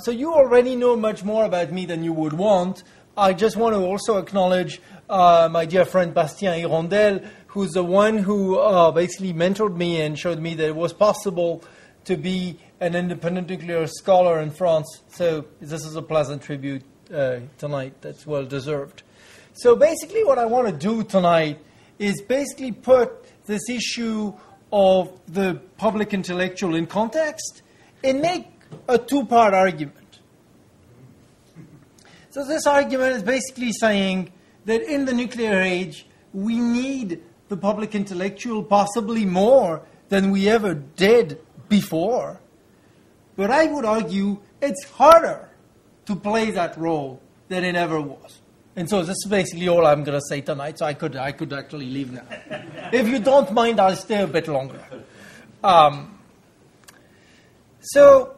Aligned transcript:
So 0.00 0.10
you 0.10 0.34
already 0.34 0.74
know 0.74 0.96
much 0.96 1.22
more 1.22 1.44
about 1.44 1.70
me 1.70 1.86
than 1.86 2.02
you 2.02 2.12
would 2.12 2.32
want. 2.32 2.82
I 3.16 3.32
just 3.32 3.56
want 3.56 3.76
to 3.76 3.80
also 3.80 4.16
acknowledge 4.18 4.82
uh, 5.08 5.48
my 5.48 5.66
dear 5.66 5.84
friend 5.84 6.12
Bastien 6.12 6.52
Irondelle, 6.60 7.24
who's 7.46 7.70
the 7.70 7.84
one 7.84 8.18
who 8.18 8.58
uh, 8.58 8.90
basically 8.90 9.32
mentored 9.32 9.76
me 9.76 10.00
and 10.00 10.18
showed 10.18 10.40
me 10.40 10.54
that 10.56 10.66
it 10.66 10.74
was 10.74 10.92
possible 10.92 11.62
to 12.06 12.16
be 12.16 12.58
an 12.80 12.96
independent 12.96 13.48
nuclear 13.48 13.86
scholar 13.86 14.40
in 14.40 14.50
France. 14.50 15.00
So 15.10 15.44
this 15.60 15.84
is 15.84 15.94
a 15.94 16.02
pleasant 16.02 16.42
tribute 16.42 16.82
uh, 17.14 17.38
tonight 17.58 17.94
that's 18.00 18.26
well 18.26 18.44
deserved. 18.44 19.04
So 19.52 19.76
basically, 19.76 20.24
what 20.24 20.38
I 20.38 20.46
want 20.46 20.66
to 20.66 20.72
do 20.72 21.04
tonight 21.04 21.60
is 22.00 22.20
basically 22.20 22.72
put 22.72 23.12
this 23.46 23.70
issue 23.70 24.34
of 24.72 25.20
the 25.28 25.60
public 25.76 26.12
intellectual 26.12 26.74
in 26.74 26.88
context 26.88 27.62
and 28.02 28.20
make 28.20 28.53
a 28.88 28.98
two 28.98 29.24
part 29.24 29.54
argument. 29.54 29.98
So, 32.30 32.44
this 32.44 32.66
argument 32.66 33.16
is 33.16 33.22
basically 33.22 33.72
saying 33.72 34.32
that 34.64 34.82
in 34.82 35.04
the 35.04 35.12
nuclear 35.12 35.60
age, 35.60 36.06
we 36.32 36.58
need 36.58 37.22
the 37.48 37.56
public 37.56 37.94
intellectual 37.94 38.62
possibly 38.62 39.24
more 39.24 39.82
than 40.08 40.30
we 40.30 40.48
ever 40.48 40.74
did 40.74 41.38
before. 41.68 42.40
But 43.36 43.50
I 43.50 43.66
would 43.66 43.84
argue 43.84 44.38
it's 44.60 44.84
harder 44.90 45.48
to 46.06 46.16
play 46.16 46.50
that 46.52 46.76
role 46.76 47.20
than 47.48 47.64
it 47.64 47.76
ever 47.76 48.00
was. 48.00 48.40
And 48.76 48.88
so 48.90 49.02
this 49.02 49.16
is 49.24 49.26
basically 49.28 49.68
all 49.68 49.86
I'm 49.86 50.02
going 50.02 50.18
to 50.18 50.26
say 50.28 50.40
tonight. 50.40 50.78
So 50.78 50.86
I 50.86 50.94
could, 50.94 51.16
I 51.16 51.32
could 51.32 51.52
actually 51.52 51.86
leave 51.86 52.12
now. 52.12 52.26
if 52.92 53.06
you 53.06 53.20
don't 53.20 53.52
mind, 53.52 53.80
I'll 53.80 53.96
stay 53.96 54.22
a 54.22 54.26
bit 54.26 54.48
longer. 54.48 54.80
Um, 55.62 56.18
so 57.80 58.36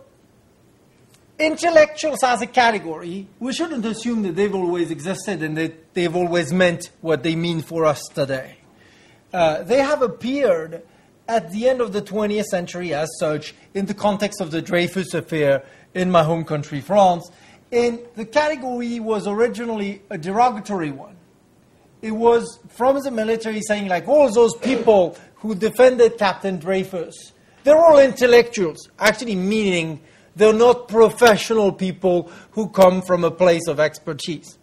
intellectuals 1.38 2.22
as 2.22 2.42
a 2.42 2.46
category, 2.46 3.26
we 3.38 3.52
shouldn't 3.52 3.84
assume 3.84 4.22
that 4.22 4.36
they've 4.36 4.54
always 4.54 4.90
existed 4.90 5.42
and 5.42 5.56
that 5.56 5.95
they've 5.95 6.15
always 6.15 6.52
meant 6.52 6.90
what 7.01 7.23
they 7.23 7.37
mean 7.37 7.60
for 7.60 7.84
us 7.84 8.02
today. 8.15 8.56
Uh, 9.32 9.62
they 9.62 9.80
have 9.80 10.02
appeared 10.02 10.82
at 11.28 11.51
the 11.51 11.68
end 11.68 11.80
of 11.80 11.93
the 11.93 12.01
20th 12.01 12.45
century 12.45 12.95
as 12.95 13.09
such 13.18 13.54
in 13.74 13.87
the 13.87 13.95
context 13.95 14.40
of 14.40 14.51
the 14.51 14.62
Dreyfus 14.62 15.12
affair 15.12 15.65
in 15.95 16.10
my 16.10 16.23
home 16.23 16.45
country, 16.45 16.80
France. 16.80 17.28
And 17.73 17.98
the 18.15 18.24
category 18.24 19.00
was 19.00 19.26
originally 19.26 20.02
a 20.09 20.16
derogatory 20.16 20.93
one. 20.93 21.16
It 22.00 22.12
was 22.12 22.60
from 22.68 23.02
the 23.02 23.10
military 23.10 23.60
saying, 23.62 23.88
like, 23.88 24.06
all 24.06 24.30
those 24.32 24.54
people 24.56 25.16
who 25.37 25.54
defended 25.54 26.18
Captain 26.18 26.59
Dreyfus, 26.59 27.32
they're 27.65 27.76
all 27.76 27.98
intellectuals, 27.98 28.88
actually 28.98 29.34
meaning 29.34 30.00
they're 30.37 30.52
not 30.52 30.88
professional 30.88 31.73
people 31.73 32.30
who 32.52 32.68
come 32.68 33.02
from 33.02 33.24
a 33.24 33.30
place 33.30 33.66
of 33.66 33.80
expertise. 33.80 34.59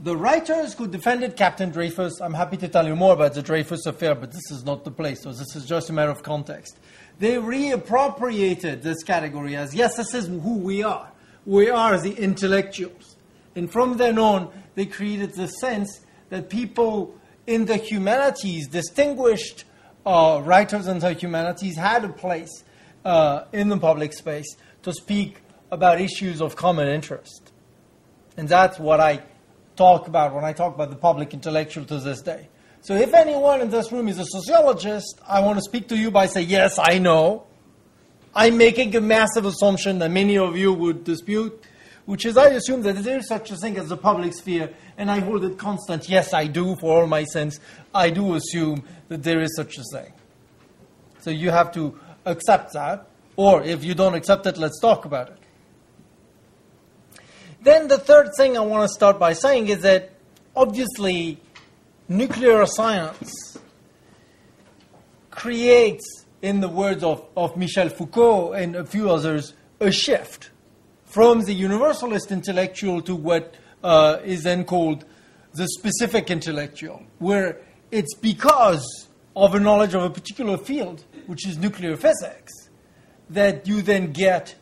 The 0.00 0.16
writers 0.16 0.74
who 0.74 0.88
defended 0.88 1.36
Captain 1.36 1.70
Dreyfus, 1.70 2.20
I'm 2.20 2.34
happy 2.34 2.56
to 2.58 2.68
tell 2.68 2.86
you 2.86 2.96
more 2.96 3.14
about 3.14 3.34
the 3.34 3.42
Dreyfus 3.42 3.86
affair, 3.86 4.14
but 4.14 4.32
this 4.32 4.50
is 4.50 4.64
not 4.64 4.84
the 4.84 4.90
place, 4.90 5.22
so 5.22 5.32
this 5.32 5.54
is 5.54 5.64
just 5.64 5.90
a 5.90 5.92
matter 5.92 6.10
of 6.10 6.22
context. 6.22 6.78
They 7.18 7.34
reappropriated 7.34 8.82
this 8.82 9.02
category 9.02 9.56
as 9.56 9.74
yes, 9.74 9.96
this 9.96 10.12
is 10.12 10.26
who 10.26 10.58
we 10.58 10.82
are. 10.82 11.10
We 11.46 11.70
are 11.70 11.98
the 11.98 12.14
intellectuals. 12.14 13.16
And 13.54 13.70
from 13.70 13.96
then 13.96 14.18
on, 14.18 14.50
they 14.74 14.86
created 14.86 15.34
the 15.34 15.46
sense 15.46 16.00
that 16.30 16.50
people 16.50 17.14
in 17.46 17.64
the 17.64 17.76
humanities, 17.76 18.68
distinguished 18.68 19.64
uh, 20.04 20.42
writers 20.44 20.86
in 20.86 20.98
the 20.98 21.12
humanities 21.12 21.76
had 21.76 22.04
a 22.04 22.08
place 22.08 22.64
uh, 23.04 23.44
in 23.52 23.68
the 23.68 23.78
public 23.78 24.12
space 24.12 24.56
to 24.82 24.92
speak 24.92 25.38
about 25.70 26.00
issues 26.00 26.40
of 26.40 26.56
common 26.56 26.88
interest. 26.88 27.52
And 28.36 28.48
that's 28.48 28.78
what 28.78 29.00
I 29.00 29.22
talk 29.76 30.08
about 30.08 30.34
when 30.34 30.44
I 30.44 30.52
talk 30.52 30.74
about 30.74 30.90
the 30.90 30.96
public 30.96 31.34
intellectual 31.34 31.84
to 31.86 31.98
this 31.98 32.20
day. 32.22 32.48
So 32.82 32.94
if 32.94 33.14
anyone 33.14 33.60
in 33.60 33.70
this 33.70 33.92
room 33.92 34.08
is 34.08 34.18
a 34.18 34.24
sociologist, 34.24 35.20
I 35.26 35.40
want 35.40 35.58
to 35.58 35.62
speak 35.62 35.88
to 35.88 35.96
you 35.96 36.10
by 36.10 36.26
saying, 36.26 36.48
yes, 36.48 36.78
I 36.78 36.98
know. 36.98 37.46
I'm 38.34 38.56
making 38.56 38.96
a 38.96 39.00
massive 39.00 39.44
assumption 39.44 39.98
that 40.00 40.10
many 40.10 40.38
of 40.38 40.56
you 40.56 40.72
would 40.72 41.04
dispute, 41.04 41.62
which 42.06 42.26
is 42.26 42.36
I 42.36 42.48
assume 42.48 42.82
that 42.82 42.96
there 43.02 43.18
is 43.18 43.28
such 43.28 43.50
a 43.50 43.56
thing 43.56 43.76
as 43.78 43.88
the 43.88 43.96
public 43.96 44.34
sphere, 44.34 44.72
and 44.96 45.10
I 45.10 45.20
hold 45.20 45.44
it 45.44 45.58
constant. 45.58 46.08
Yes, 46.08 46.34
I 46.34 46.46
do, 46.46 46.76
for 46.76 47.00
all 47.02 47.06
my 47.06 47.24
sins. 47.24 47.60
I 47.94 48.10
do 48.10 48.34
assume 48.34 48.84
that 49.08 49.22
there 49.22 49.40
is 49.40 49.54
such 49.56 49.78
a 49.78 49.82
thing. 49.92 50.12
So 51.20 51.30
you 51.30 51.50
have 51.50 51.72
to 51.72 51.98
accept 52.26 52.72
that, 52.72 53.06
or 53.36 53.62
if 53.62 53.84
you 53.84 53.94
don't 53.94 54.14
accept 54.14 54.46
it, 54.46 54.56
let's 54.58 54.80
talk 54.80 55.04
about 55.04 55.28
it. 55.28 55.38
Then 57.62 57.86
the 57.86 57.98
third 57.98 58.30
thing 58.36 58.56
I 58.56 58.60
want 58.60 58.88
to 58.88 58.92
start 58.92 59.20
by 59.20 59.34
saying 59.34 59.68
is 59.68 59.82
that 59.82 60.10
obviously 60.56 61.40
nuclear 62.08 62.66
science 62.66 63.56
creates, 65.30 66.24
in 66.42 66.60
the 66.60 66.68
words 66.68 67.04
of, 67.04 67.24
of 67.36 67.56
Michel 67.56 67.88
Foucault 67.88 68.52
and 68.54 68.74
a 68.74 68.84
few 68.84 69.08
others, 69.08 69.54
a 69.78 69.92
shift 69.92 70.50
from 71.12 71.42
the 71.42 71.52
universalist 71.52 72.32
intellectual 72.32 73.02
to 73.02 73.14
what 73.14 73.54
uh, 73.84 74.18
is 74.24 74.44
then 74.44 74.64
called 74.64 75.04
the 75.52 75.68
specific 75.68 76.30
intellectual, 76.30 77.02
where 77.18 77.60
it's 77.90 78.14
because 78.14 79.08
of 79.36 79.54
a 79.54 79.60
knowledge 79.60 79.92
of 79.92 80.02
a 80.02 80.08
particular 80.08 80.56
field, 80.56 81.04
which 81.26 81.46
is 81.46 81.58
nuclear 81.58 81.98
physics, 81.98 82.70
that 83.28 83.68
you 83.68 83.82
then 83.82 84.10
get 84.12 84.54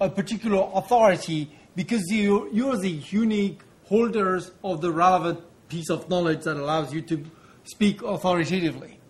a 0.00 0.08
particular 0.08 0.70
authority 0.72 1.50
because 1.74 2.02
you, 2.08 2.48
you're 2.52 2.76
the 2.76 3.02
unique 3.10 3.60
holders 3.86 4.52
of 4.62 4.80
the 4.82 4.92
relevant 4.92 5.40
piece 5.68 5.90
of 5.90 6.08
knowledge 6.08 6.44
that 6.44 6.56
allows 6.56 6.94
you 6.94 7.02
to 7.02 7.24
speak 7.64 8.02
authoritatively. 8.02 9.00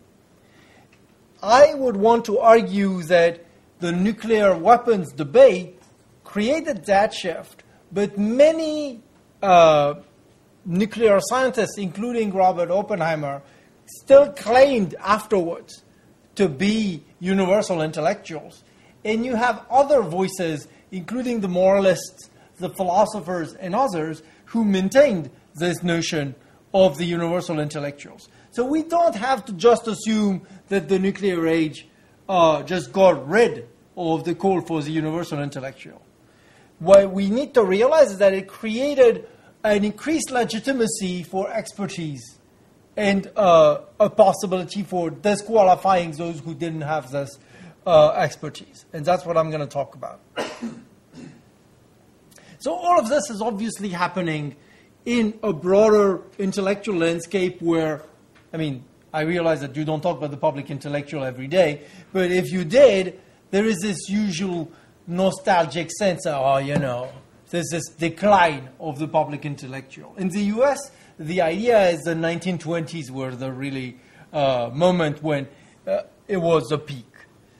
I 1.43 1.75
would 1.75 1.99
want 1.99 2.25
to 2.27 2.39
argue 2.39 3.03
that 3.05 3.45
the 3.81 3.93
nuclear 3.93 4.57
weapons 4.57 5.13
debate 5.13 5.82
created 6.33 6.87
that 6.87 7.13
shift, 7.13 7.63
but 7.93 8.17
many 8.17 9.03
uh, 9.43 9.93
nuclear 10.65 11.21
scientists, 11.21 11.77
including 11.77 12.33
Robert 12.33 12.71
Oppenheimer, 12.71 13.43
still 13.85 14.33
claimed 14.33 14.95
afterwards 14.99 15.83
to 16.37 16.49
be 16.49 17.05
universal 17.21 17.83
intellectuals. 17.83 18.65
And 19.05 19.27
you 19.27 19.35
have 19.35 19.67
other 19.71 20.01
voices, 20.01 20.69
including 20.91 21.43
the 21.43 21.49
moralists 21.49 22.31
the 22.57 22.71
philosophers 22.71 23.53
and 23.55 23.75
others 23.75 24.23
who 24.47 24.65
maintained 24.65 25.29
this 25.55 25.83
notion 25.83 26.35
of 26.73 26.97
the 26.97 27.05
universal 27.05 27.59
intellectuals. 27.59 28.31
So 28.53 28.65
we 28.65 28.85
don't 28.85 29.17
have 29.17 29.45
to 29.47 29.53
just 29.53 29.87
assume 29.87 30.47
that 30.69 30.89
the 30.89 30.99
nuclear 30.99 31.47
age 31.47 31.89
uh, 32.27 32.63
just 32.63 32.91
got 32.91 33.29
rid 33.29 33.69
of 33.99 34.25
the 34.25 34.35
call 34.35 34.63
for 34.63 34.81
the 34.81 34.93
universal 34.93 35.43
intellectual. 35.43 36.01
What 36.83 37.13
we 37.13 37.31
need 37.31 37.55
to 37.55 37.63
realize 37.63 38.11
is 38.11 38.19
that 38.19 38.35
it 38.35 38.49
created 38.49 39.29
an 39.63 39.85
increased 39.85 40.33
legitimacy 40.33 41.23
for 41.23 41.49
expertise 41.49 42.41
and 42.97 43.31
uh, 43.37 43.83
a 44.01 44.11
possibility 44.11 44.83
for 44.83 45.09
disqualifying 45.09 46.11
those 46.11 46.41
who 46.41 46.57
didn't 46.57 46.81
have 46.81 47.13
this 47.13 47.39
uh, 47.87 48.11
expertise. 48.11 48.85
And 48.93 49.05
that's 49.05 49.25
what 49.25 49.37
I'm 49.37 49.51
going 49.51 49.61
to 49.61 49.69
talk 49.69 49.95
about. 49.95 50.23
So 52.59 52.75
all 52.75 52.99
of 52.99 53.09
this 53.09 53.31
is 53.31 53.41
obviously 53.41 53.91
happening 53.91 54.57
in 55.05 55.39
a 55.45 55.53
broader 55.53 56.23
intellectual 56.37 56.97
landscape 56.97 57.63
where, 57.63 58.03
I 58.53 58.57
mean, 58.57 58.83
I 59.15 59.21
realize 59.21 59.61
that 59.61 59.77
you 59.77 59.85
don't 59.85 60.01
talk 60.01 60.19
about 60.19 60.33
the 60.33 60.37
public 60.37 60.69
intellectual 60.69 61.23
every 61.23 61.47
day, 61.47 61.83
but 62.13 62.33
if 62.33 62.51
you 62.51 62.65
did, 62.65 63.21
there 63.53 63.67
is 63.67 63.79
this 63.79 64.09
usual 64.09 64.69
nostalgic 65.07 65.91
sense 65.91 66.27
of, 66.27 66.35
oh, 66.35 66.59
you 66.59 66.79
know, 66.79 67.11
there's 67.51 67.69
this 67.71 67.89
decline 67.89 68.69
of 68.81 68.99
the 68.99 69.09
public 69.09 69.45
intellectual. 69.45 70.15
In 70.17 70.29
the 70.29 70.43
US, 70.57 70.91
the 71.19 71.43
idea 71.43 71.91
is 71.91 72.01
the 72.03 72.15
1920s 72.15 73.11
were 73.11 73.35
the 73.35 73.53
really 73.53 73.99
uh, 74.33 74.71
moment 74.73 75.23
when 75.23 75.49
uh, 75.87 76.03
it 76.29 76.39
was 76.39 76.73
a 76.73 76.79
peak. 76.79 77.07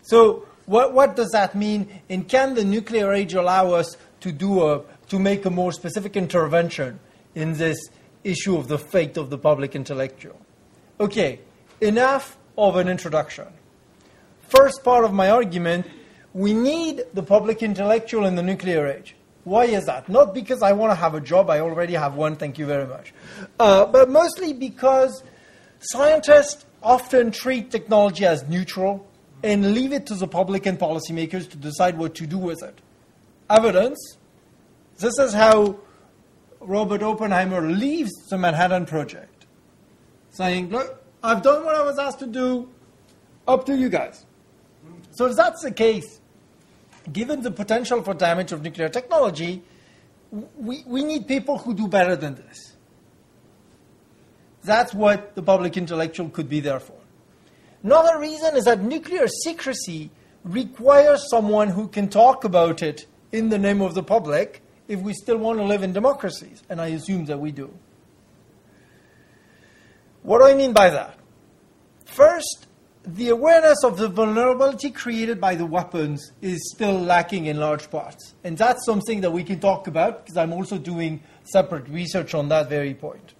So, 0.03 0.47
what, 0.67 0.95
what 0.95 1.17
does 1.17 1.31
that 1.31 1.55
mean? 1.55 2.01
And 2.09 2.29
can 2.29 2.55
the 2.55 2.65
nuclear 2.65 3.13
age 3.13 3.35
allow 3.35 3.73
us 3.73 3.97
to 4.21 4.33
do 4.33 4.65
a 4.67 4.83
to 5.09 5.19
make 5.19 5.45
a 5.45 5.51
more 5.51 5.73
specific 5.73 6.17
intervention 6.17 6.99
in 7.35 7.53
this 7.55 7.77
issue 8.25 8.57
of 8.57 8.69
the 8.69 8.79
fate 8.79 9.17
of 9.17 9.29
the 9.29 9.37
public 9.37 9.75
intellectual. 9.75 10.41
Okay, 10.99 11.41
enough 11.81 12.39
of 12.57 12.77
an 12.77 12.89
introduction. 12.89 13.47
First 14.49 14.83
part 14.85 15.05
of 15.05 15.13
my 15.13 15.29
argument 15.29 15.87
we 16.35 16.53
need 16.55 17.03
the 17.15 17.23
public 17.23 17.63
intellectual 17.63 18.27
in 18.27 18.37
the 18.37 18.43
nuclear 18.43 18.87
age. 18.87 19.15
Why 19.45 19.65
is 19.65 19.87
that? 19.87 20.09
Not 20.09 20.35
because 20.35 20.63
I 20.63 20.73
want 20.73 20.93
to 20.93 20.95
have 20.95 21.15
a 21.15 21.21
job, 21.21 21.51
I 21.51 21.61
already 21.61 21.95
have 21.95 22.15
one, 22.15 22.37
thank 22.37 22.59
you 22.59 22.67
very 22.67 22.87
much. 22.87 23.13
Uh, 23.59 23.87
but 23.87 24.09
mostly 24.09 24.53
because 24.53 25.23
scientists 25.81 26.65
often 26.83 27.31
treat 27.31 27.71
technology 27.71 28.25
as 28.25 28.49
neutral. 28.49 29.07
and 29.45 29.75
leave 29.75 29.93
it 29.93 30.07
to 30.07 30.15
the 30.15 30.29
public 30.29 30.67
and 30.67 30.79
policymakers 30.79 31.51
to 31.51 31.57
decide 31.57 31.99
what 31.99 32.15
to 32.15 32.29
do 32.29 32.39
with 32.39 32.63
it. 32.63 32.81
Evidence 33.51 34.17
this 35.03 35.19
is 35.19 35.33
how 35.33 35.79
Robert 36.61 37.03
Oppenheimer 37.03 37.61
leaves 37.61 38.13
the 38.29 38.39
Manhattan 38.39 38.87
Project, 38.87 39.47
saying, 40.31 40.71
Look, 40.71 41.05
I've 41.25 41.43
done 41.43 41.65
what 41.65 41.75
I 41.75 41.83
was 41.83 41.99
asked 41.99 42.21
to 42.21 42.27
do, 42.27 42.69
up 43.49 43.67
to 43.67 43.77
you 43.77 43.89
guys. 43.89 44.25
So, 45.11 45.27
if 45.27 45.37
that's 45.37 45.63
the 45.63 45.73
case, 45.73 46.21
given 47.11 47.43
the 47.43 47.51
potential 47.51 48.03
for 48.03 48.15
damage 48.15 48.53
of 48.53 48.63
nuclear 48.63 48.89
technology, 48.89 49.63
we, 50.57 50.83
we 50.87 51.05
need 51.05 51.27
people 51.27 51.59
who 51.59 51.75
do 51.75 51.89
better 51.89 52.17
than 52.17 52.35
this. 52.35 52.73
That's 54.65 54.95
what 54.95 55.35
the 55.35 55.43
public 55.43 55.77
intellectual 55.77 56.29
could 56.29 56.49
be 56.49 56.61
there 56.61 56.81
for. 56.81 56.97
Another 57.83 58.19
reason 58.19 58.57
is 58.57 58.65
that 58.65 58.81
nuclear 58.81 59.27
secrecy 59.27 60.11
requires 60.45 61.29
someone 61.29 61.69
who 61.69 61.89
can 61.89 62.09
talk 62.09 62.45
about 62.45 62.83
it 62.83 63.07
in 63.33 63.49
the 63.49 63.59
name 63.59 63.81
of 63.81 63.95
the 63.95 64.03
public 64.03 64.63
if 64.89 65.01
we 65.01 65.15
still 65.15 65.39
want 65.39 65.59
to 65.59 65.65
live 65.65 65.83
in 65.83 65.93
democracies, 65.93 66.63
and 66.69 66.81
I 66.81 66.89
assume 66.89 67.25
that 67.27 67.39
we 67.39 67.51
do. 67.51 67.73
What 70.23 70.39
do 70.39 70.47
I 70.47 70.55
mean 70.55 70.73
by 70.73 70.91
that? 70.91 71.19
First, 72.05 72.67
the 73.05 73.31
awareness 73.31 73.83
of 73.83 73.99
the 73.99 74.09
vulnerability 74.09 74.91
created 74.91 75.41
by 75.41 75.55
the 75.57 75.67
weapons 75.67 76.33
is 76.41 76.71
still 76.73 76.99
lacking 77.01 77.47
in 77.47 77.59
large 77.59 77.91
parts. 77.91 78.35
And 78.45 78.57
that's 78.57 78.85
something 78.85 79.23
that 79.23 79.33
we 79.33 79.43
can 79.43 79.59
talk 79.59 79.89
about 79.89 80.25
because 80.25 80.37
I'm 80.37 80.53
also 80.53 80.79
doing 80.79 81.23
separate 81.45 81.89
research 81.89 82.35
on 82.35 82.49
that 82.49 82.69
very 82.69 82.95
point. 82.95 83.35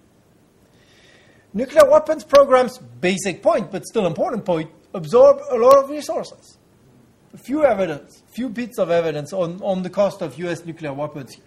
Nuclear 1.53 1.89
weapons 1.89 2.23
programs, 2.23 2.77
basic 2.77 3.41
point, 3.41 3.71
but 3.71 3.85
still 3.85 4.05
important 4.05 4.43
point, 4.43 4.69
absorb 4.93 5.39
a 5.49 5.55
lot 5.55 5.77
of 5.77 5.89
resources. 5.89 6.57
A 7.33 7.37
few 7.37 7.63
evidence, 7.63 8.21
few 8.33 8.49
bits 8.49 8.77
of 8.79 8.91
evidence 8.91 9.31
on, 9.31 9.61
on 9.61 9.81
the 9.81 9.89
cost 9.89 10.21
of 10.21 10.37
US 10.39 10.65
nuclear 10.65 10.93
weapons. 10.93 11.37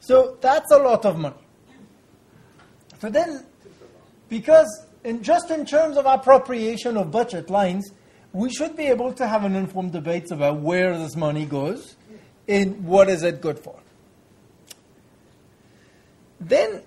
So 0.00 0.38
that's 0.40 0.70
a 0.72 0.78
lot 0.78 1.04
of 1.04 1.18
money. 1.18 1.36
So 3.00 3.10
then, 3.10 3.44
because 4.28 4.86
in, 5.04 5.22
just 5.22 5.50
in 5.50 5.66
terms 5.66 5.96
of 5.96 6.06
appropriation 6.06 6.96
of 6.96 7.10
budget 7.10 7.50
lines, 7.50 7.90
we 8.32 8.50
should 8.50 8.76
be 8.76 8.86
able 8.86 9.12
to 9.14 9.26
have 9.26 9.44
an 9.44 9.54
informed 9.54 9.92
debate 9.92 10.30
about 10.30 10.60
where 10.60 10.96
this 10.96 11.16
money 11.16 11.44
goes 11.44 11.96
and 12.48 12.84
what 12.84 13.08
is 13.08 13.22
it 13.22 13.40
good 13.40 13.58
for. 13.58 13.78
Then 16.40 16.82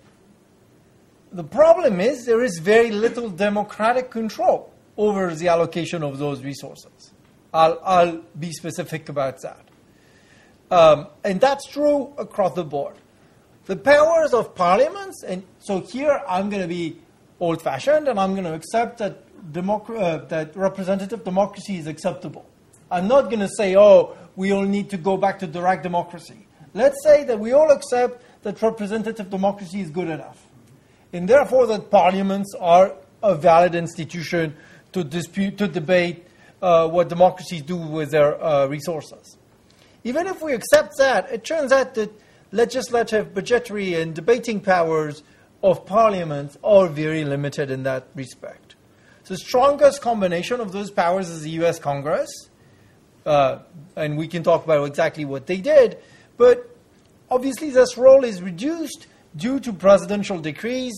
the 1.31 1.43
problem 1.43 1.99
is 1.99 2.25
there 2.25 2.43
is 2.43 2.59
very 2.59 2.91
little 2.91 3.29
democratic 3.29 4.09
control 4.09 4.71
over 4.97 5.33
the 5.35 5.49
allocation 5.49 6.03
of 6.03 6.17
those 6.17 6.43
resources. 6.43 7.11
I'll, 7.53 7.79
I'll 7.83 8.21
be 8.39 8.51
specific 8.51 9.09
about 9.09 9.41
that. 9.41 9.65
Um, 10.71 11.07
and 11.23 11.39
that's 11.39 11.67
true 11.67 12.13
across 12.17 12.53
the 12.53 12.63
board. 12.63 12.95
The 13.65 13.75
powers 13.75 14.33
of 14.33 14.55
parliaments, 14.55 15.23
and 15.23 15.43
so 15.59 15.81
here 15.81 16.21
I'm 16.27 16.49
going 16.49 16.61
to 16.61 16.67
be 16.67 16.97
old 17.45 17.61
fashioned 17.61 18.07
and 18.07 18.19
I'm 18.19 18.33
going 18.33 18.45
to 18.45 18.53
accept 18.53 18.97
that, 18.97 19.13
democ- 19.53 19.89
uh, 19.89 20.25
that 20.25 20.55
representative 20.55 21.23
democracy 21.23 21.77
is 21.77 21.87
acceptable. 21.87 22.45
I'm 22.91 23.07
not 23.07 23.23
going 23.25 23.39
to 23.39 23.49
say, 23.57 23.75
oh, 23.75 24.15
we 24.35 24.51
all 24.51 24.63
need 24.63 24.89
to 24.89 24.97
go 24.97 25.17
back 25.17 25.39
to 25.39 25.47
direct 25.47 25.83
democracy. 25.83 26.47
Let's 26.73 27.01
say 27.03 27.23
that 27.25 27.39
we 27.39 27.53
all 27.53 27.71
accept 27.71 28.23
that 28.43 28.61
representative 28.61 29.29
democracy 29.29 29.81
is 29.81 29.89
good 29.89 30.09
enough 30.09 30.45
and 31.13 31.29
therefore 31.29 31.65
that 31.67 31.89
parliaments 31.89 32.53
are 32.59 32.93
a 33.23 33.35
valid 33.35 33.73
institution 33.75 34.55
to 34.91 35.03
dispute, 35.03 35.57
to 35.57 35.67
debate 35.67 36.25
uh, 36.61 36.87
what 36.87 37.09
democracies 37.09 37.61
do 37.61 37.77
with 37.77 38.11
their 38.11 38.41
uh, 38.43 38.65
resources. 38.67 39.37
Even 40.03 40.27
if 40.27 40.41
we 40.41 40.53
accept 40.53 40.97
that, 40.97 41.31
it 41.31 41.43
turns 41.43 41.71
out 41.71 41.95
that 41.95 42.11
legislative, 42.51 43.33
budgetary, 43.33 43.93
and 43.95 44.13
debating 44.13 44.59
powers 44.59 45.23
of 45.63 45.85
parliaments 45.85 46.57
are 46.63 46.87
very 46.87 47.23
limited 47.25 47.71
in 47.71 47.83
that 47.83 48.07
respect. 48.15 48.75
The 49.25 49.37
strongest 49.37 50.01
combination 50.01 50.59
of 50.59 50.71
those 50.71 50.91
powers 50.91 51.29
is 51.29 51.41
the 51.41 51.49
US 51.61 51.79
Congress, 51.79 52.29
uh, 53.25 53.59
and 53.95 54.17
we 54.17 54.27
can 54.27 54.43
talk 54.43 54.63
about 54.63 54.83
exactly 54.85 55.25
what 55.25 55.47
they 55.47 55.57
did, 55.57 55.97
but 56.37 56.69
obviously 57.29 57.71
this 57.71 57.97
role 57.97 58.23
is 58.23 58.41
reduced 58.41 59.07
due 59.35 59.59
to 59.61 59.73
presidential 59.73 60.39
decrees 60.39 60.93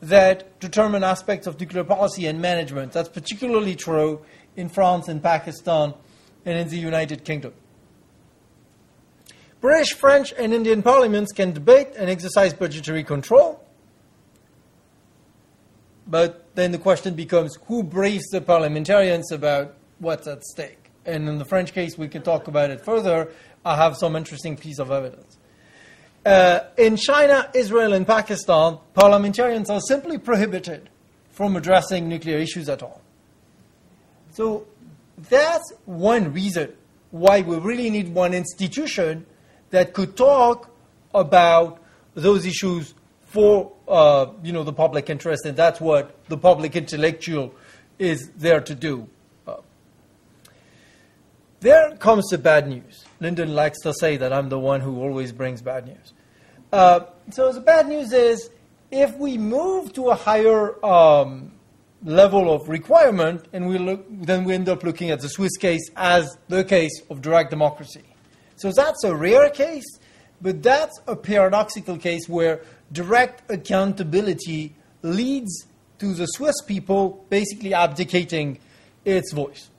that 0.00 0.60
determine 0.60 1.02
aspects 1.02 1.46
of 1.46 1.58
nuclear 1.58 1.84
policy 1.84 2.26
and 2.26 2.40
management. 2.40 2.92
That's 2.92 3.08
particularly 3.08 3.74
true 3.74 4.20
in 4.56 4.68
France 4.68 5.08
and 5.08 5.22
Pakistan 5.22 5.94
and 6.44 6.58
in 6.58 6.68
the 6.68 6.76
United 6.76 7.24
Kingdom. 7.24 7.54
British, 9.60 9.94
French, 9.94 10.32
and 10.38 10.52
Indian 10.52 10.82
parliaments 10.82 11.32
can 11.32 11.52
debate 11.52 11.88
and 11.96 12.10
exercise 12.10 12.52
budgetary 12.52 13.02
control. 13.02 13.63
But 16.06 16.54
then 16.54 16.72
the 16.72 16.78
question 16.78 17.14
becomes 17.14 17.56
who 17.66 17.82
briefs 17.82 18.30
the 18.30 18.40
parliamentarians 18.40 19.32
about 19.32 19.74
what's 19.98 20.26
at 20.26 20.44
stake? 20.44 20.90
And 21.06 21.28
in 21.28 21.38
the 21.38 21.44
French 21.44 21.72
case, 21.72 21.96
we 21.96 22.08
can 22.08 22.22
talk 22.22 22.48
about 22.48 22.70
it 22.70 22.80
further. 22.80 23.30
I 23.64 23.76
have 23.76 23.96
some 23.96 24.16
interesting 24.16 24.56
piece 24.56 24.78
of 24.78 24.90
evidence. 24.90 25.38
Uh, 26.24 26.60
in 26.78 26.96
China, 26.96 27.50
Israel, 27.54 27.92
and 27.92 28.06
Pakistan, 28.06 28.78
parliamentarians 28.94 29.68
are 29.68 29.80
simply 29.80 30.16
prohibited 30.16 30.88
from 31.30 31.56
addressing 31.56 32.08
nuclear 32.08 32.38
issues 32.38 32.68
at 32.68 32.82
all. 32.82 33.02
So 34.32 34.66
that's 35.28 35.72
one 35.84 36.32
reason 36.32 36.72
why 37.10 37.42
we 37.42 37.56
really 37.56 37.90
need 37.90 38.14
one 38.14 38.32
institution 38.34 39.26
that 39.70 39.92
could 39.92 40.16
talk 40.16 40.70
about 41.14 41.80
those 42.14 42.46
issues 42.46 42.94
for 43.34 43.72
uh, 43.88 44.26
you 44.44 44.52
know 44.52 44.62
the 44.62 44.72
public 44.72 45.10
interest, 45.10 45.44
and 45.44 45.56
that's 45.56 45.80
what 45.80 46.24
the 46.28 46.38
public 46.38 46.76
intellectual 46.76 47.52
is 47.98 48.30
there 48.36 48.60
to 48.60 48.74
do. 48.76 49.08
Uh, 49.46 49.56
there 51.60 51.96
comes 51.96 52.26
the 52.28 52.38
bad 52.38 52.68
news. 52.68 53.04
Lyndon 53.20 53.52
likes 53.52 53.80
to 53.80 53.92
say 53.92 54.16
that 54.16 54.32
I'm 54.32 54.48
the 54.48 54.58
one 54.58 54.80
who 54.80 55.02
always 55.02 55.32
brings 55.32 55.62
bad 55.62 55.86
news. 55.86 56.12
Uh, 56.72 57.00
so 57.30 57.52
the 57.52 57.60
bad 57.60 57.88
news 57.88 58.12
is 58.12 58.50
if 58.92 59.16
we 59.16 59.36
move 59.36 59.92
to 59.94 60.10
a 60.10 60.14
higher 60.14 60.84
um, 60.86 61.50
level 62.04 62.54
of 62.54 62.68
requirement, 62.68 63.46
and 63.52 63.66
we 63.66 63.78
look, 63.78 64.06
then 64.08 64.44
we 64.44 64.54
end 64.54 64.68
up 64.68 64.84
looking 64.84 65.10
at 65.10 65.20
the 65.20 65.28
Swiss 65.28 65.56
case 65.56 65.90
as 65.96 66.38
the 66.48 66.62
case 66.62 67.02
of 67.10 67.20
direct 67.20 67.50
democracy. 67.50 68.04
So 68.56 68.70
that's 68.70 69.02
a 69.02 69.12
rare 69.14 69.50
case, 69.50 69.98
but 70.40 70.62
that's 70.62 71.00
a 71.08 71.16
paradoxical 71.16 71.96
case 71.96 72.28
where 72.28 72.62
direct 72.92 73.50
accountability 73.50 74.74
leads 75.02 75.66
to 75.98 76.14
the 76.14 76.26
Swiss 76.26 76.60
people 76.66 77.24
basically 77.30 77.74
abdicating 77.74 78.58
its 79.04 79.32
voice. 79.32 79.70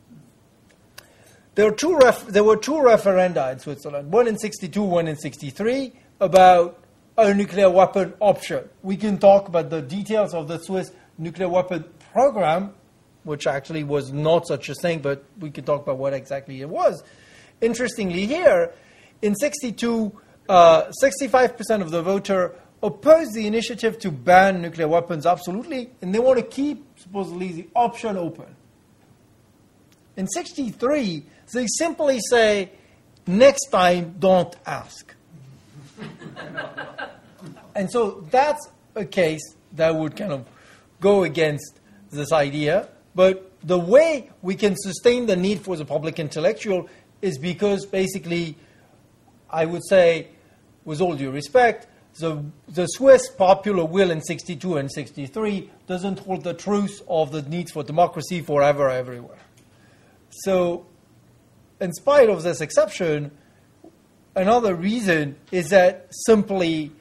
There, 1.56 1.72
ref- 1.72 2.28
there 2.28 2.44
were 2.44 2.58
two 2.58 2.74
referenda 2.74 3.52
in 3.52 3.60
Switzerland, 3.60 4.12
one 4.12 4.28
in 4.28 4.38
62, 4.38 4.82
one 4.82 5.08
in 5.08 5.16
63, 5.16 5.94
about 6.20 6.80
a 7.18 7.34
nuclear 7.34 7.70
weapon 7.70 8.14
option. 8.20 8.68
We 8.84 8.98
can 8.98 9.18
talk 9.18 9.48
about 9.48 9.70
the 9.70 9.82
details 9.82 10.34
of 10.34 10.50
the 10.50 10.58
Swiss 10.60 10.92
nuclear 11.18 11.48
weapon 11.48 11.86
program, 12.12 12.74
which 13.24 13.48
actually 13.48 13.86
was 13.86 14.12
not 14.12 14.48
such 14.48 14.68
a 14.68 14.76
thing, 14.76 15.00
but 15.00 15.24
we 15.40 15.50
can 15.50 15.64
talk 15.64 15.84
about 15.84 15.98
what 15.98 16.14
exactly 16.14 16.62
it 16.62 16.70
was. 16.70 17.04
Interestingly, 17.62 18.26
here, 18.26 18.74
in 19.22 19.34
62, 19.36 20.12
uh, 20.50 20.92
65% 21.02 21.82
of 21.82 21.90
the 21.90 22.02
voter 22.02 22.54
opposed 22.86 23.34
the 23.34 23.48
initiative 23.48 23.98
to 24.00 24.12
ban 24.12 24.62
nuclear 24.62 24.88
weapons 24.88 25.26
absolutely, 25.26 25.90
and 26.02 26.14
they 26.14 26.20
want 26.20 26.38
to 26.38 26.46
keep, 26.46 26.86
supposedly, 27.00 27.52
the 27.52 27.68
option 27.76 28.16
open. 28.16 28.56
In 30.16 30.28
63, 30.28 31.24
they 31.52 31.66
simply 31.68 32.20
say, 32.30 32.72
next 33.26 33.70
time, 33.70 34.16
don't 34.20 34.56
ask. 34.66 35.14
and 37.76 37.92
so 37.92 38.26
that's 38.30 38.70
a 38.94 39.06
case 39.06 39.56
that 39.74 39.96
would 39.96 40.16
kind 40.16 40.32
of 40.32 40.46
go 41.02 41.24
against 41.24 41.80
this 42.12 42.32
idea. 42.32 42.88
But 43.16 43.52
the 43.64 43.80
way 43.80 44.30
we 44.42 44.56
can 44.56 44.76
sustain 44.78 45.26
the 45.26 45.36
need 45.36 45.62
for 45.62 45.76
the 45.76 45.86
public 45.86 46.20
intellectual 46.20 46.88
is 47.22 47.40
because 47.40 47.86
basically, 47.86 48.56
I 49.50 49.66
would 49.66 49.84
say, 49.88 50.28
with 50.86 51.02
all 51.02 51.16
due 51.16 51.32
respect, 51.32 51.88
the, 52.20 52.44
the 52.68 52.86
Swiss 52.88 53.30
popular 53.30 53.86
will 53.86 54.12
in 54.12 54.22
62 54.22 54.78
and 54.78 54.92
63 54.92 55.70
doesn't 55.88 56.20
hold 56.20 56.44
the 56.44 56.54
truth 56.54 57.02
of 57.08 57.32
the 57.32 57.42
need 57.44 57.70
for 57.70 57.84
democracy 57.84 58.42
forever, 58.42 58.90
everywhere. 58.90 59.38
So, 60.30 60.86
in 61.80 61.94
spite 61.94 62.30
of 62.30 62.44
this 62.44 62.62
exception, 62.62 63.32
Another 64.38 64.76
reason 64.76 65.38
is 65.54 65.70
that 65.70 66.08
simply 66.28 66.92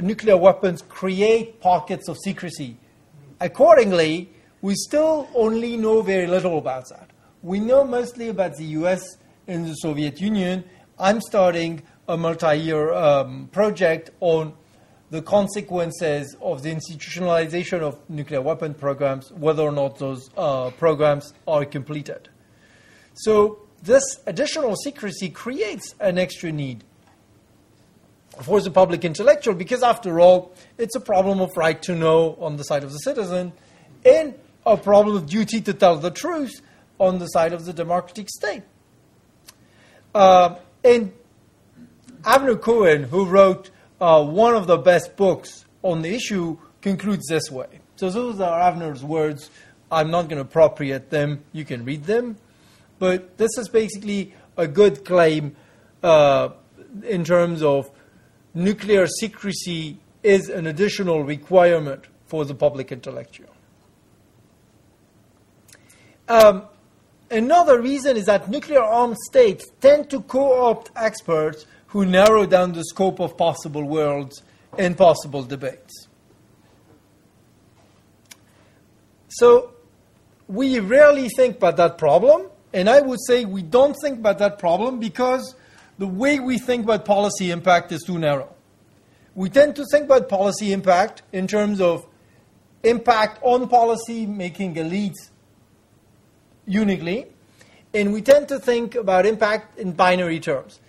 nuclear 0.00 0.36
weapons 0.36 0.82
create 0.82 1.60
pockets 1.60 2.06
of 2.06 2.16
secrecy. 2.16 2.76
Accordingly, 3.40 4.30
we 4.62 4.76
still 4.76 5.28
only 5.34 5.76
know 5.76 6.00
very 6.02 6.28
little 6.28 6.58
about 6.58 6.88
that. 6.90 7.10
we 7.42 7.58
know 7.58 7.84
mostly 7.84 8.28
about 8.28 8.54
the 8.56 8.66
US 8.80 9.02
and 9.48 9.66
the 9.66 9.74
Soviet 9.74 10.20
Union. 10.20 10.62
I'm 10.96 11.20
starting 11.20 11.82
a 12.08 12.16
multi 12.16 12.56
year 12.56 12.92
um, 12.92 13.48
project 13.52 14.10
on 14.20 14.54
the 15.10 15.22
consequences 15.22 16.36
of 16.40 16.62
the 16.62 16.74
institutionalization 16.74 17.80
of 17.80 17.98
nuclear 18.08 18.40
weapon 18.40 18.74
programs, 18.74 19.30
whether 19.32 19.62
or 19.62 19.72
not 19.72 19.98
those 19.98 20.30
uh, 20.36 20.70
programs 20.70 21.32
are 21.46 21.64
completed. 21.64 22.28
So, 23.14 23.60
this 23.82 24.02
additional 24.26 24.74
secrecy 24.76 25.28
creates 25.28 25.94
an 26.00 26.18
extra 26.18 26.50
need 26.50 26.82
for 28.42 28.60
the 28.60 28.70
public 28.70 29.04
intellectual 29.04 29.54
because, 29.54 29.82
after 29.82 30.20
all, 30.20 30.52
it's 30.76 30.96
a 30.96 31.00
problem 31.00 31.40
of 31.40 31.56
right 31.56 31.80
to 31.82 31.94
know 31.94 32.36
on 32.40 32.56
the 32.56 32.64
side 32.64 32.82
of 32.82 32.92
the 32.92 32.98
citizen 32.98 33.52
and 34.04 34.34
a 34.64 34.76
problem 34.76 35.16
of 35.16 35.26
duty 35.26 35.60
to 35.60 35.72
tell 35.72 35.96
the 35.96 36.10
truth 36.10 36.60
on 36.98 37.18
the 37.18 37.26
side 37.26 37.52
of 37.52 37.64
the 37.64 37.72
democratic 37.72 38.28
state. 38.28 38.62
Uh, 40.14 40.56
and 40.82 41.12
Avner 42.26 42.60
Cohen, 42.60 43.04
who 43.04 43.24
wrote 43.24 43.70
uh, 44.00 44.22
one 44.24 44.54
of 44.54 44.66
the 44.66 44.76
best 44.76 45.16
books 45.16 45.64
on 45.82 46.02
the 46.02 46.12
issue, 46.12 46.58
concludes 46.80 47.26
this 47.28 47.50
way. 47.50 47.80
So 47.94 48.10
those 48.10 48.40
are 48.40 48.72
Avner's 48.72 49.04
words. 49.04 49.48
I'm 49.90 50.10
not 50.10 50.22
going 50.22 50.36
to 50.36 50.42
appropriate 50.42 51.10
them. 51.10 51.44
You 51.52 51.64
can 51.64 51.84
read 51.84 52.04
them. 52.04 52.36
But 52.98 53.38
this 53.38 53.56
is 53.56 53.68
basically 53.68 54.34
a 54.56 54.66
good 54.66 55.04
claim 55.04 55.54
uh, 56.02 56.50
in 57.04 57.24
terms 57.24 57.62
of 57.62 57.90
nuclear 58.54 59.06
secrecy 59.06 59.98
is 60.22 60.48
an 60.48 60.66
additional 60.66 61.22
requirement 61.22 62.04
for 62.26 62.44
the 62.44 62.54
public 62.54 62.90
intellectual. 62.90 63.50
Um, 66.28 66.64
another 67.30 67.80
reason 67.80 68.16
is 68.16 68.26
that 68.26 68.50
nuclear 68.50 68.82
armed 68.82 69.16
states 69.18 69.66
tend 69.80 70.10
to 70.10 70.22
co 70.22 70.68
opt 70.68 70.90
experts 70.96 71.66
who 71.88 72.04
narrow 72.04 72.46
down 72.46 72.72
the 72.72 72.84
scope 72.84 73.20
of 73.20 73.36
possible 73.36 73.84
worlds 73.84 74.42
and 74.78 74.96
possible 74.96 75.42
debates. 75.42 76.08
So, 79.28 79.72
we 80.48 80.78
rarely 80.78 81.28
think 81.28 81.56
about 81.56 81.76
that 81.76 81.98
problem, 81.98 82.48
and 82.72 82.88
I 82.88 83.00
would 83.00 83.18
say 83.26 83.44
we 83.44 83.62
don't 83.62 83.96
think 84.02 84.18
about 84.20 84.38
that 84.38 84.58
problem 84.58 85.00
because 85.00 85.54
the 85.98 86.06
way 86.06 86.38
we 86.38 86.58
think 86.58 86.84
about 86.84 87.04
policy 87.04 87.50
impact 87.50 87.92
is 87.92 88.02
too 88.02 88.18
narrow. 88.18 88.54
We 89.34 89.50
tend 89.50 89.76
to 89.76 89.84
think 89.90 90.04
about 90.06 90.28
policy 90.28 90.72
impact 90.72 91.22
in 91.32 91.46
terms 91.46 91.80
of 91.80 92.06
impact 92.82 93.38
on 93.42 93.68
policy 93.68 94.26
making 94.26 94.76
elites 94.76 95.30
uniquely, 96.66 97.26
and 97.92 98.12
we 98.12 98.22
tend 98.22 98.48
to 98.48 98.58
think 98.58 98.94
about 98.94 99.26
impact 99.26 99.78
in 99.78 99.92
binary 99.92 100.40
terms. 100.40 100.80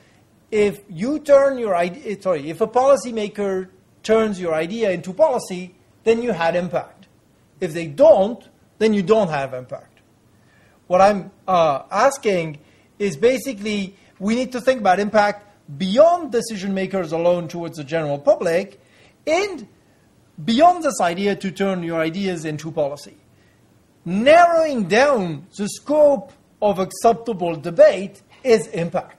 If 0.51 0.81
you 0.89 1.19
turn 1.19 1.57
your 1.57 1.75
idea, 1.75 2.13
eh, 2.13 2.15
sorry, 2.19 2.49
if 2.49 2.61
a 2.61 2.67
policymaker 2.67 3.69
turns 4.03 4.39
your 4.39 4.53
idea 4.53 4.91
into 4.91 5.13
policy, 5.13 5.75
then 6.03 6.21
you 6.21 6.31
had 6.31 6.55
impact. 6.55 7.07
If 7.59 7.73
they 7.73 7.87
don't, 7.87 8.47
then 8.77 8.93
you 8.93 9.03
don't 9.03 9.29
have 9.29 9.53
impact. 9.53 9.99
What 10.87 11.01
I'm 11.01 11.31
uh, 11.47 11.83
asking 11.91 12.59
is 12.97 13.17
basically 13.17 13.95
we 14.19 14.35
need 14.35 14.53
to 14.53 14.61
think 14.61 14.79
about 14.79 14.99
impact 14.99 15.45
beyond 15.77 16.31
decision 16.31 16.73
makers 16.73 17.11
alone 17.11 17.49
towards 17.49 17.77
the 17.77 17.83
general 17.83 18.17
public 18.17 18.79
and 19.25 19.67
beyond 20.43 20.83
this 20.83 21.01
idea 21.01 21.35
to 21.35 21.51
turn 21.51 21.83
your 21.83 21.99
ideas 21.99 22.45
into 22.45 22.71
policy 22.71 23.17
narrowing 24.07 24.85
down 24.85 25.45
the 25.57 25.67
scope 25.67 26.31
of 26.61 26.79
acceptable 26.79 27.57
debate 27.57 28.21
is 28.41 28.65
impact. 28.67 29.16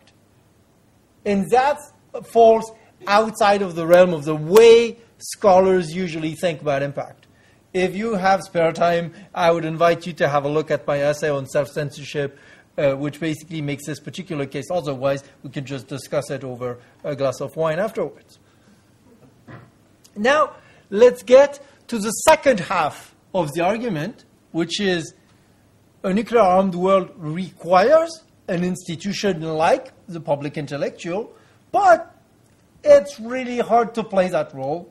And 1.25 1.51
that 1.51 1.79
falls 2.25 2.73
outside 3.07 3.63
of 3.63 3.75
the 3.75 3.87
realm 3.87 4.13
of 4.13 4.25
the 4.25 4.35
way 4.35 4.99
scholars 5.19 5.95
usually 5.95 6.35
think 6.35 6.61
about 6.61 6.83
impact. 6.83 7.27
If 7.75 7.95
you 7.95 8.15
have 8.15 8.43
spare 8.43 8.73
time, 8.73 9.13
I 9.35 9.51
would 9.51 9.65
invite 9.65 10.07
you 10.07 10.13
to 10.15 10.29
have 10.29 10.45
a 10.45 10.49
look 10.49 10.71
at 10.71 10.87
my 10.87 11.01
essay 11.01 11.29
on 11.29 11.47
self 11.47 11.69
censorship, 11.69 12.39
uh, 12.79 12.95
which 12.95 13.21
basically 13.21 13.61
makes 13.61 13.87
this 13.87 14.01
particular 14.01 14.47
case. 14.47 14.71
Otherwise, 14.71 15.23
we 15.43 15.51
can 15.51 15.65
just 15.65 15.87
discuss 15.87 16.31
it 16.31 16.45
over 16.45 16.79
a 17.05 17.15
glass 17.15 17.41
of 17.41 17.55
wine 17.57 17.79
afterwards. 17.79 18.39
Now, 20.17 20.55
let's 20.91 21.23
get 21.23 21.61
to 21.89 21.99
the 21.99 22.11
second 22.11 22.61
half 22.61 23.15
of 23.35 23.53
the 23.53 23.61
argument, 23.61 24.25
which 24.53 24.81
is 24.81 25.15
a 26.03 26.13
nuclear 26.13 26.41
armed 26.41 26.75
world 26.75 27.11
requires 27.17 28.23
an 28.49 28.65
institution 28.65 29.43
like 29.43 29.93
the 30.09 30.21
public 30.21 30.57
intellectual, 30.57 31.33
but 31.71 32.15
it's 32.83 33.21
really 33.21 33.59
hard 33.59 33.95
to 33.95 34.05
play 34.05 34.29
that 34.29 34.55
role 34.55 34.91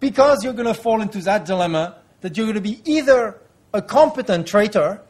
because 0.00 0.42
you're 0.42 0.52
going 0.52 0.72
to 0.72 0.80
fall 0.80 1.00
into 1.00 1.18
that 1.20 1.44
dilemma 1.44 1.96
that 2.20 2.36
you're 2.36 2.46
going 2.46 2.54
to 2.54 2.60
be 2.60 2.80
either 2.84 3.40
a 3.74 3.82
competent 3.82 4.46
traitor 4.46 5.00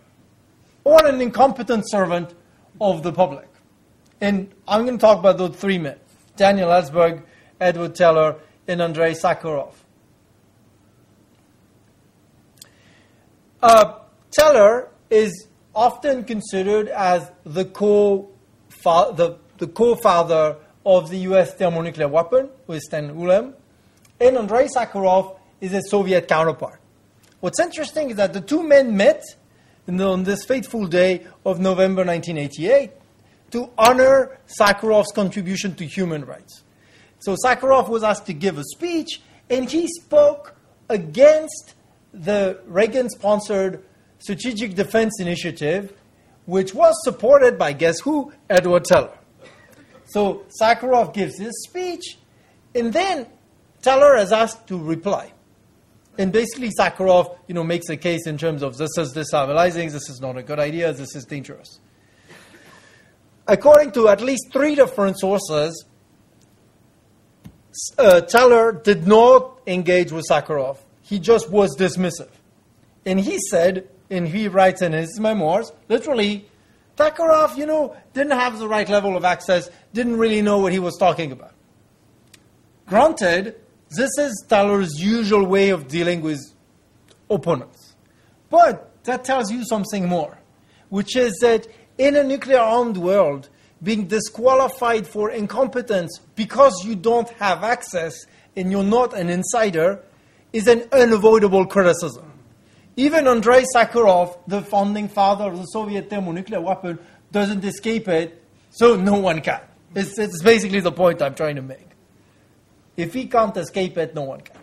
or 0.85 1.07
an 1.07 1.21
incompetent 1.21 1.89
servant 1.89 2.35
of 2.81 3.03
the 3.03 3.13
public. 3.13 3.49
And 4.21 4.53
I'm 4.67 4.85
going 4.85 4.99
to 4.99 5.01
talk 5.01 5.19
about 5.19 5.39
those 5.39 5.57
three 5.57 5.79
men 5.79 5.99
Daniel 6.37 6.71
Ellsberg, 6.71 7.23
Edward 7.61 7.95
Teller, 7.95 8.37
and 8.67 8.81
Andrei 8.81 9.13
Sakharov. 9.13 9.75
Uh, 13.63 13.99
Teller 14.33 14.89
is 15.11 15.47
often 15.75 16.25
considered 16.25 16.89
as 16.89 17.31
the 17.45 17.65
co 17.65 18.31
the, 18.83 19.39
the 19.59 19.67
co-father 19.67 20.57
of 20.85 21.11
the 21.11 21.19
U.S. 21.19 21.55
thermonuclear 21.55 22.09
weapon 22.09 22.49
with 22.67 22.81
Stan 22.83 23.15
Ulam, 23.15 23.55
and 24.21 24.37
Andrei 24.37 24.69
Sakharov 24.69 25.37
is 25.61 25.73
a 25.73 25.81
Soviet 25.83 26.29
counterpart. 26.29 26.81
What's 27.41 27.61
interesting 27.61 28.11
is 28.11 28.17
that 28.17 28.33
the 28.33 28.41
two 28.41 28.63
men 28.63 28.97
met 28.97 29.23
on 29.89 30.25
this 30.25 30.45
fateful 30.45 30.87
day 30.87 31.27
of 31.45 31.59
November 31.61 32.05
1988 32.05 32.93
to 33.51 33.71
honor 33.77 34.39
Sakharov's 34.61 35.13
contribution 35.13 35.75
to 35.77 35.87
human 35.87 36.25
rights. 36.25 36.63
So 37.19 37.37
Sakharov 37.45 37.89
was 37.89 38.03
asked 38.03 38.27
to 38.27 38.33
give 38.33 38.59
a 38.59 38.65
speech, 38.65 39.21
and 39.51 39.71
he 39.71 39.87
spoke 39.89 40.57
against 40.89 41.75
the 42.13 42.61
Reagan 42.67 43.09
sponsored 43.09 43.85
Strategic 44.19 44.75
Defense 44.75 45.21
Initiative, 45.21 45.93
which 46.53 46.75
was 46.75 46.95
supported 47.05 47.59
by 47.59 47.73
guess 47.73 48.01
who? 48.01 48.33
Edward 48.51 48.85
Teller. 48.85 49.17
So 50.05 50.45
Sakharov 50.61 51.15
gives 51.15 51.39
his 51.39 51.65
speech, 51.65 52.19
and 52.75 52.93
then 52.93 53.27
Teller 53.81 54.17
is 54.17 54.33
asked 54.33 54.67
to 54.69 54.79
reply. 54.79 55.33
And 56.19 56.31
basically, 56.31 56.71
Sakharov, 56.79 57.39
you 57.49 57.55
know, 57.55 57.65
makes 57.65 57.89
a 57.89 57.97
case 57.97 58.27
in 58.27 58.37
terms 58.37 58.63
of 58.63 58.77
this 58.77 58.91
is 58.99 59.15
destabilizing, 59.15 59.91
this 59.91 60.11
is 60.11 60.21
not 60.21 60.37
a 60.37 60.43
good 60.43 60.59
idea, 60.59 60.93
this 60.93 61.17
is 61.17 61.25
dangerous. 61.25 61.81
According 63.49 63.93
to 63.93 64.09
at 64.09 64.21
least 64.21 64.53
three 64.53 64.75
different 64.75 65.19
sources, 65.19 65.87
uh, 67.99 68.21
Teller 68.21 68.73
did 68.73 69.07
not 69.07 69.59
engage 69.67 70.13
with 70.13 70.27
Sakharov 70.31 70.77
he 71.13 71.19
just 71.19 71.51
was 71.51 71.77
dismissive. 71.77 72.31
And 73.05 73.21
he 73.21 73.39
said, 73.51 73.87
and 74.13 74.29
he 74.29 74.47
writes 74.47 74.83
in 74.83 74.93
his 74.93 75.19
memoirs, 75.19 75.73
literally, 75.89 76.47
Sakharov, 76.97 77.57
you 77.57 77.67
know, 77.67 77.97
didn't 78.13 78.39
have 78.39 78.59
the 78.59 78.69
right 78.69 78.89
level 78.89 79.17
of 79.17 79.25
access, 79.25 79.71
didn't 79.95 80.19
really 80.19 80.43
know 80.43 80.59
what 80.59 80.73
he 80.73 80.79
was 80.79 80.97
talking 80.99 81.33
about. 81.33 81.55
Granted, 82.87 83.57
this 83.91 84.11
is 84.19 84.45
Teller's 84.49 85.03
usual 85.03 85.47
way 85.47 85.71
of 85.71 85.89
dealing 85.89 86.21
with 86.21 86.41
opponents. 87.31 87.95
But 88.51 88.91
that 89.05 89.25
tells 89.25 89.51
you 89.51 89.65
something 89.65 90.07
more, 90.07 90.39
which 90.91 91.17
is 91.17 91.37
that 91.41 91.67
in 91.97 92.15
a 92.15 92.23
nuclear 92.23 92.59
armed 92.59 92.99
world, 92.99 93.49
being 93.83 94.07
disqualified 94.07 95.07
for 95.07 95.31
incompetence 95.31 96.21
because 96.37 96.85
you 96.85 96.95
don't 96.95 97.31
have 97.31 97.65
access 97.65 98.15
and 98.55 98.71
you're 98.71 98.85
not 98.85 99.15
an 99.15 99.29
insider 99.29 100.05
is 100.53 100.69
an 100.69 100.87
unavoidable 100.93 101.67
criticism. 101.67 102.32
Even 102.97 103.27
Andrei 103.27 103.65
Sakharov, 103.75 104.39
the 104.47 104.63
founding 104.63 105.09
father 105.09 105.47
of 105.47 105.59
the 105.59 105.65
Soviet 105.65 106.11
thermonuclear 106.11 106.61
weapon, 106.61 106.99
doesn't 107.31 107.65
escape 107.65 108.09
it, 108.09 108.43
so 108.71 108.97
no 108.97 109.19
one 109.19 109.41
can. 109.41 109.61
It's, 109.95 110.19
it's 110.19 110.43
basically 110.43 110.81
the 110.81 110.93
point 110.93 111.23
I'm 111.23 111.35
trying 111.35 111.57
to 111.57 111.63
make. 111.63 111.89
If 112.97 113.15
he 113.15 113.27
can't 113.27 113.57
escape 113.57 113.97
it, 113.97 114.15
no 114.15 114.23
one 114.23 114.41
can. 114.43 114.57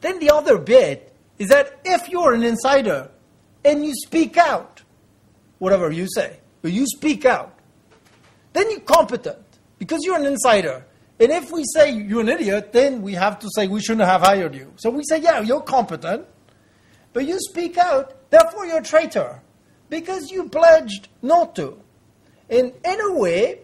Then 0.00 0.18
the 0.18 0.30
other 0.30 0.58
bit 0.58 1.14
is 1.38 1.48
that 1.48 1.80
if 1.84 2.08
you're 2.08 2.32
an 2.32 2.42
insider 2.42 3.10
and 3.64 3.84
you 3.84 3.92
speak 3.94 4.36
out, 4.36 4.82
whatever 5.58 5.90
you 5.90 6.06
say, 6.14 6.38
but 6.62 6.72
you 6.72 6.86
speak 6.86 7.24
out, 7.24 7.58
then 8.52 8.70
you're 8.70 8.80
competent 8.80 9.44
because 9.78 10.04
you're 10.04 10.16
an 10.18 10.26
insider 10.26 10.84
and 11.20 11.30
if 11.30 11.52
we 11.52 11.64
say 11.74 11.92
you're 11.92 12.20
an 12.20 12.28
idiot, 12.28 12.72
then 12.72 13.02
we 13.02 13.14
have 13.14 13.38
to 13.40 13.48
say 13.54 13.68
we 13.68 13.80
shouldn't 13.80 14.06
have 14.06 14.22
hired 14.22 14.54
you. 14.54 14.72
So 14.76 14.90
we 14.90 15.04
say, 15.08 15.20
yeah, 15.20 15.40
you're 15.40 15.60
competent, 15.60 16.26
but 17.12 17.26
you 17.26 17.38
speak 17.38 17.78
out, 17.78 18.30
therefore 18.30 18.66
you're 18.66 18.78
a 18.78 18.82
traitor, 18.82 19.40
because 19.88 20.30
you 20.30 20.48
pledged 20.48 21.08
not 21.22 21.54
to. 21.56 21.78
In, 22.48 22.72
in 22.84 23.00
a 23.00 23.12
way, 23.12 23.60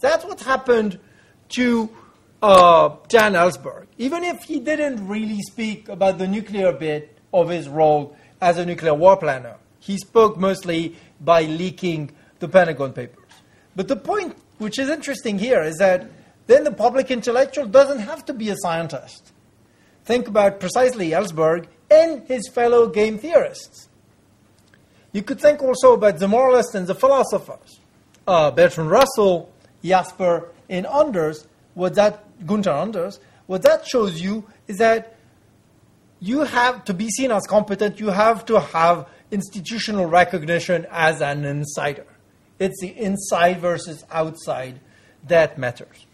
that's 0.00 0.24
what 0.24 0.40
happened 0.40 0.98
to 1.50 1.88
uh, 2.42 2.96
Dan 3.08 3.32
Ellsberg. 3.32 3.86
Even 3.96 4.22
if 4.22 4.42
he 4.42 4.60
didn't 4.60 5.08
really 5.08 5.40
speak 5.42 5.88
about 5.88 6.18
the 6.18 6.28
nuclear 6.28 6.72
bit 6.72 7.18
of 7.32 7.48
his 7.48 7.68
role 7.68 8.16
as 8.40 8.58
a 8.58 8.66
nuclear 8.66 8.94
war 8.94 9.16
planner, 9.16 9.56
he 9.80 9.96
spoke 9.96 10.36
mostly 10.36 10.96
by 11.20 11.42
leaking 11.42 12.10
the 12.40 12.48
Pentagon 12.48 12.92
Papers. 12.92 13.24
But 13.74 13.88
the 13.88 13.96
point 13.96 14.36
which 14.58 14.78
is 14.78 14.88
interesting 14.88 15.38
here 15.38 15.62
is 15.62 15.76
that 15.76 16.10
then 16.48 16.64
the 16.64 16.72
public 16.72 17.10
intellectual 17.10 17.66
doesn't 17.66 18.00
have 18.00 18.24
to 18.24 18.34
be 18.34 18.48
a 18.48 18.56
scientist. 18.56 19.32
Think 20.04 20.26
about 20.26 20.58
precisely 20.58 21.10
Ellsberg 21.10 21.66
and 21.90 22.26
his 22.26 22.48
fellow 22.48 22.88
game 22.88 23.18
theorists. 23.18 23.88
You 25.12 25.22
could 25.22 25.40
think 25.40 25.62
also 25.62 25.92
about 25.92 26.18
the 26.18 26.26
moralists 26.26 26.74
and 26.74 26.86
the 26.86 26.94
philosophers. 26.94 27.80
Uh, 28.26 28.50
Bertrand 28.50 28.90
Russell, 28.90 29.52
Jasper, 29.84 30.50
and 30.70 30.86
Anders, 30.86 31.46
what 31.74 31.94
that, 31.94 32.24
Gunther 32.46 32.70
Anders, 32.70 33.20
what 33.46 33.62
that 33.62 33.86
shows 33.86 34.20
you 34.20 34.46
is 34.66 34.78
that 34.78 35.16
you 36.20 36.40
have 36.40 36.84
to 36.86 36.94
be 36.94 37.10
seen 37.10 37.30
as 37.30 37.46
competent, 37.46 38.00
you 38.00 38.08
have 38.08 38.46
to 38.46 38.58
have 38.58 39.06
institutional 39.30 40.06
recognition 40.06 40.86
as 40.90 41.20
an 41.20 41.44
insider. 41.44 42.06
It's 42.58 42.80
the 42.80 42.88
inside 42.88 43.60
versus 43.60 44.02
outside 44.10 44.80
that 45.26 45.58
matters. 45.58 46.06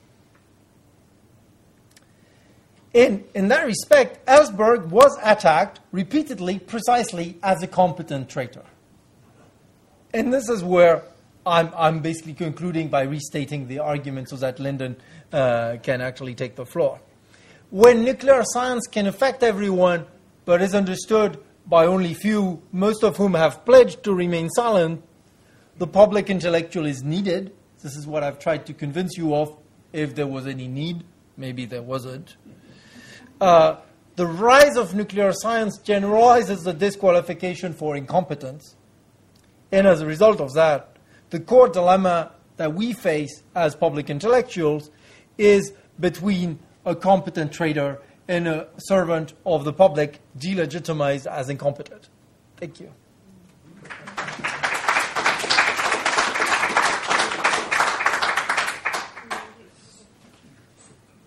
In, 2.95 3.25
in 3.35 3.49
that 3.49 3.67
respect, 3.67 4.25
Ellsberg 4.27 4.87
was 4.87 5.19
attacked 5.23 5.81
repeatedly, 5.91 6.61
precisely 6.61 7.37
as 7.43 7.61
a 7.63 7.67
competent 7.67 8.29
traitor. 8.29 8.63
And 10.15 10.33
this 10.33 10.49
is 10.49 10.63
where 10.63 11.03
I'm, 11.45 11.71
I'm 11.77 12.01
basically 12.01 12.35
concluding 12.35 12.89
by 12.89 13.03
restating 13.03 13.67
the 13.67 13.81
argument 13.81 14.29
so 14.29 14.37
that 14.37 14.61
Lyndon 14.61 14.97
uh, 15.33 15.79
can 15.83 16.01
actually 16.01 16.37
take 16.37 16.55
the 16.55 16.65
floor. 16.65 17.01
When 17.71 18.05
nuclear 18.05 18.45
science 18.45 18.87
can 18.87 19.09
affect 19.09 19.43
everyone, 19.43 20.07
but 20.45 20.63
is 20.63 20.73
understood 20.73 21.43
by 21.67 21.87
only 21.87 22.15
few, 22.15 22.63
most 22.71 23.03
of 23.03 23.17
whom 23.17 23.35
have 23.35 23.65
pledged 23.65 24.05
to 24.05 24.15
remain 24.15 24.49
silent, 24.51 25.03
the 25.79 25.87
public 25.89 26.31
intellectual 26.31 26.87
is 26.87 27.03
needed. 27.03 27.53
This 27.83 27.97
is 27.97 28.07
what 28.07 28.23
I've 28.23 28.39
tried 28.39 28.67
to 28.67 28.73
convince 28.73 29.17
you 29.17 29.35
of, 29.35 29.57
if 29.93 30.15
there 30.15 30.29
was 30.29 30.47
any 30.47 30.69
need. 30.69 31.03
Maybe 31.37 31.65
there 31.65 31.83
wasn't. 31.83 32.37
Uh, 33.41 33.77
the 34.17 34.27
rise 34.27 34.77
of 34.77 34.95
nuclear 34.95 35.33
science 35.33 35.79
generalizes 35.79 36.63
the 36.63 36.73
disqualification 36.73 37.73
for 37.73 37.97
incompetence. 37.97 38.77
And 39.73 39.87
as 39.87 40.01
a 40.01 40.07
result 40.07 40.41
of 40.41 40.53
that, 40.55 40.97
the 41.31 41.41
core 41.41 41.69
dilemma 41.69 42.33
that 42.57 42.75
we 42.75 42.93
face 42.93 43.43
as 43.55 43.75
public 43.75 44.09
intellectuals 44.09 44.91
is 45.37 45.73
between 45.99 46.61
a 46.85 46.95
competent 46.95 47.53
trader 47.53 48.01
and 48.29 48.47
a 48.47 48.69
servant 48.79 49.35
of 49.45 49.65
the 49.65 49.73
public 49.73 50.21
delegitimized 50.39 51.27
as 51.27 51.51
incompetent. 51.51 52.09
Thank 52.57 52.81
you. 52.81 52.93